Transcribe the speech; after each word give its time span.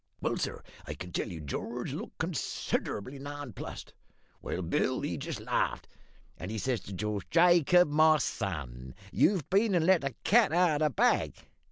"Well, 0.19 0.35
sir, 0.35 0.63
I 0.87 0.95
can 0.95 1.11
tell 1.11 1.29
you 1.31 1.39
George 1.41 1.93
looked 1.93 2.17
considerable 2.17 3.11
nonplussed; 3.11 3.93
while 4.39 4.63
Bill, 4.63 5.01
he 5.01 5.15
just 5.15 5.39
laughed; 5.39 5.87
and 6.39 6.49
he 6.49 6.57
says 6.57 6.79
to 6.79 6.93
George, 6.93 7.29
`Jacob, 7.29 7.87
my 7.87 8.17
son, 8.17 8.95
you've 9.11 9.47
been 9.51 9.75
and 9.75 9.85
let 9.85 10.01
the 10.01 10.15
cat 10.23 10.53
out 10.53 10.81
of 10.81 10.87
the 10.89 10.95
bag!' 10.95 11.35